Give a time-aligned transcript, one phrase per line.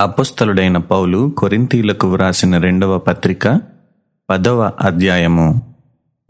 [0.00, 3.60] అపుస్తలుడైన పౌలు కొరింతీలకు వ్రాసిన రెండవ పత్రిక
[4.30, 5.74] పదవ అధ్యాయము.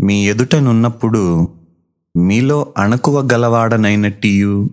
[0.01, 1.49] మీ ఎదుటనున్నప్పుడు
[2.17, 4.71] మీలో అణకువ గలవాడనైనట్టియు.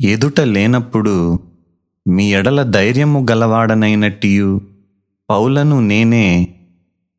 [0.00, 1.38] ఎదుట లేనప్పుడు
[2.08, 4.60] మీ ఎడల ధైర్యము గలవాడనైనట్టియు.
[5.30, 6.48] పౌలను నేనే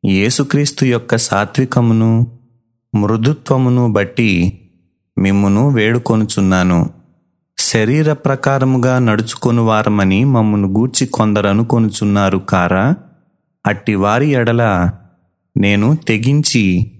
[0.04, 2.26] యేసుక్రీస్తు యొక్క సాత్వికమును
[2.94, 4.60] మృదుత్వమును బట్టి
[5.18, 7.03] మిమ్మును వేడుకొనుచున్నాను.
[7.74, 12.94] శరీర ప్రకారముగా నడుచుకొని వారమని మమ్మను గూర్చి కొందరు అనుకొనుచున్నారు కారా?
[13.66, 14.90] అట్టి వారి ఎడల
[15.56, 16.92] నేను తెగించి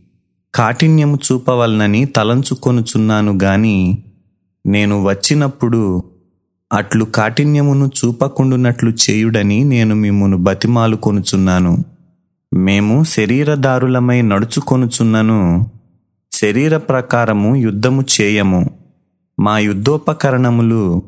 [0.55, 4.05] కాఠిన్యము చూపవలనని తలంచుకొనుచున్నాను గాని
[4.67, 6.05] నేను వచ్చినప్పుడు
[6.73, 11.85] అట్లు కాఠిన్యమును చూపకుండునట్లు చేయుడని నేను మిమ్మును బతిమాలు కొనుచున్నాను.
[12.55, 15.71] మేము శరీరదారులమై నడుచుకొనుచున్నను.
[16.33, 18.84] శరీర ప్రకారము యుద్ధము చేయము.
[19.41, 21.03] మా యుద్ధోపకరణములు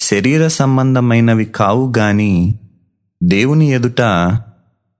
[0.00, 2.54] శరీర సంబంధమైనవి కావు గాని
[3.22, 4.02] దేవుని ఎదుట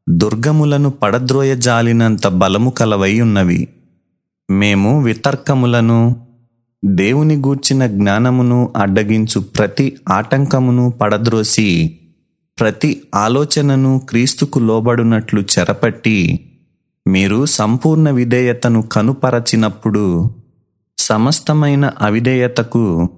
[0.08, 3.68] దుర్గములను పడద్రోయజాలినంత బలము కలవై ఉన్నవి.
[4.50, 6.16] మేము వితర్కములను
[6.84, 11.98] దేవుని గూర్చిన జ్ఞానమును అడ్డగించు ప్రతి ఆటంకమును పడద్రోసి
[12.60, 16.40] ప్రతి ఆలోచనను క్రీస్తుకు లోబడునట్లు చెరపట్టి
[17.08, 20.30] మీరు సంపూర్ణ విధేయతను కనుపరచినప్పుడు
[21.08, 23.10] సమస్తమైన అవిధేయతకు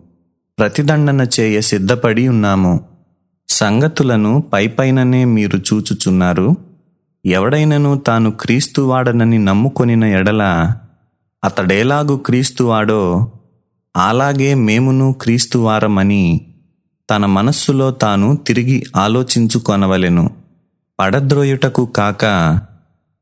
[0.58, 2.80] ప్రతిదండన చేయ సిద్ధపడి ఉన్నాము.
[3.48, 6.54] సంగతులను పైపైననే మీరు చూచుచున్నారు.
[7.26, 10.72] ఎవడైనను తాను క్రీస్తువాడనని నమ్ముకొనిన ఎడల
[11.44, 13.32] అతడేలాగు క్రీస్తువాడో
[13.96, 16.40] అలాగే మేమును క్రీస్తువారమని
[17.10, 20.30] తన మనస్సులో తాను తిరిగి ఆలోచించుకొనవలెను.
[21.00, 22.24] పడద్రోయుటకు కాక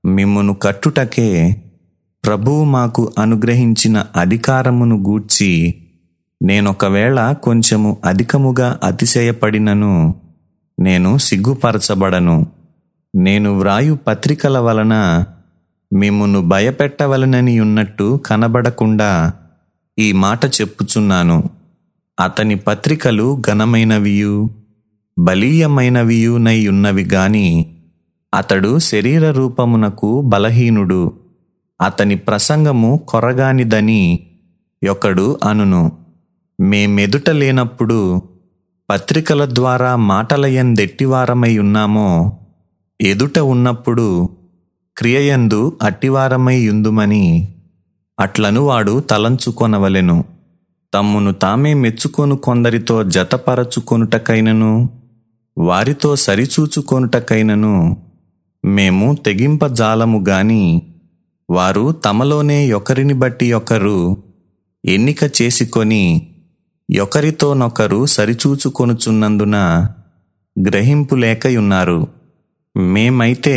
[0.07, 1.57] మిమ్మును కట్టుటకే
[2.29, 5.75] ప్రభువు మాకు అనుగ్రహించిన అధికారమును గూర్చి
[6.43, 10.15] నేనొకవేళ కొంచెము అధికముగా అతిశయపడినను
[10.81, 12.47] నేను సిగ్గుపరచబడను.
[13.17, 15.25] నేను వ్రాయు పత్రికల వలన
[15.93, 19.33] మిమ్మును భయపెట్టవలనని ఉన్నట్టు కనబడకుండా
[19.99, 21.45] ఈ మాట చెప్పుచున్నాను.
[22.21, 24.51] అతని పత్రికలు ఘనమైనవియు
[25.19, 27.77] బలీయమైనవియునై ఉన్నవి గాని
[28.35, 31.18] అతడు శరీర రూపమునకు బలహీనుడు.
[31.81, 34.27] అతని ప్రసంగము కొరగానిదని
[34.91, 35.93] ఒకడు అనును.
[36.61, 38.23] మేమెదుట లేనప్పుడు
[38.91, 42.39] పత్రికల ద్వారా మాటలయందెట్టివారమై ఉన్నామో
[43.01, 44.29] ఎదుట ఉన్నప్పుడు
[44.99, 47.49] క్రియయందు అట్టివారమై యుందుమని
[48.21, 50.25] అట్లను వాడు తలంచుకొనవలెను.
[50.95, 54.91] తమ్మును తామే మెచ్చుకొను కొందరితో జతపరచుకొనుటకైనను
[55.59, 57.97] వారితో సరిచూచుకొనుటకైనను
[58.65, 60.88] మేము తెగింపజాలము గాని
[61.51, 64.17] వారు తమలోనే ఒకరిని బట్టి ఒకరు
[64.85, 66.29] ఎన్నిక చేసుకొని
[67.01, 69.57] ఒకరితోనొకరు సరిచూచుకొనుచున్నందున
[70.69, 72.07] గ్రహింపు లేకయున్నారు.
[72.77, 73.57] మేమైతే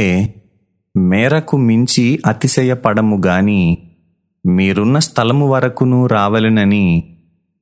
[0.97, 3.77] మేరకు మించి అతిశయపడము గాని
[4.45, 7.03] మీరున్న స్థలము వరకును రావలెనని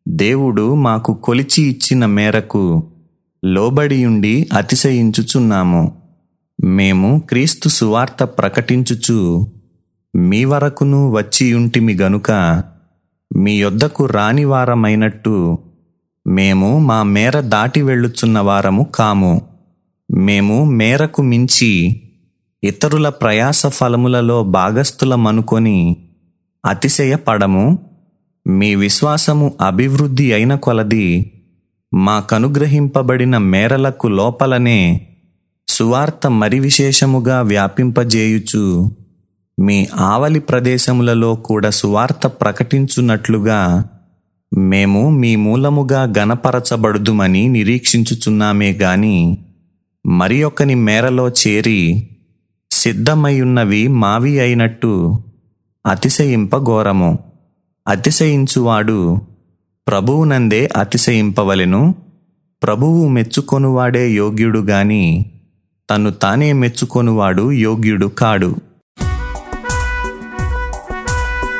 [0.07, 2.91] దేవుడు మాకు కొలిచి ఇచ్చిన మేరకు
[3.45, 6.01] లోబడియుండి అతిశయించుచున్నాము.
[6.63, 9.47] మేము క్రీస్తు సువార్త ప్రకటించుచు
[10.15, 12.31] మీ వరకును వచ్చియుంటిమి గనుక
[13.35, 15.57] మీ యొద్దకు రానివారమైనట్టు
[16.27, 19.41] మేము మా మేర దాటి వెళ్ళుచున్న వారము కాము.
[20.11, 22.01] మేము మేరకు మించి
[22.63, 25.97] ఇతరుల ప్రయాస ఫలములలో భాగస్థులమనుకొని
[26.65, 27.79] అతిశయపడము.
[28.47, 31.31] మీ విశ్వాసము అభివృద్ధి అయిన కొలది
[31.93, 35.07] మాకనుగ్రహింపబడిన మేరలకు లోపలనే
[35.67, 38.91] సువార్త మరి విశేషముగా వ్యాపింపజేయుచు.
[39.59, 43.85] మీ ఆవలి ప్రదేశములలో కూడా సువార్త ప్రకటించున్నట్లుగా
[44.57, 49.37] మేము మీ మూలముగా గణపరచబడుదుమని నిరీక్షించుచున్నామే గాని
[50.05, 52.09] మరి ఒకని మేరలో చేరి
[52.71, 55.23] సిద్ధమయ్యున్నవి మావి అయినట్టు
[55.85, 57.19] అతిశయింపఘోరము
[57.87, 59.17] అతిశయించువాడు
[59.87, 61.95] ప్రభువునందే అతిశయింపవలెను.
[62.63, 65.25] ప్రభువు మెచ్చుకొనువాడే యోగ్యుడు గాని
[65.89, 68.55] తను తానే మెచ్చుకొనువాడు యోగ్యుడు కాడు.